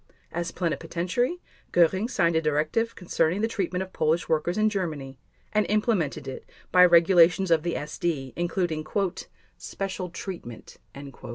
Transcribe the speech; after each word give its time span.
As 0.31 0.51
Plenipotentiary, 0.51 1.43
Göring 1.71 2.09
signed 2.09 2.35
a 2.35 2.41
directive 2.41 2.95
concerning 2.95 3.41
the 3.41 3.47
treatment 3.47 3.83
of 3.83 3.93
Polish 3.93 4.27
workers 4.27 4.57
in 4.57 4.67
Germany 4.67 5.19
and 5.53 5.63
implemented 5.69 6.27
it 6.27 6.43
by 6.71 6.83
regulations 6.85 7.51
of 7.51 7.61
the 7.61 7.75
SD, 7.75 8.33
including 8.35 8.83
"special 9.59 10.09
treatment." 10.09 10.77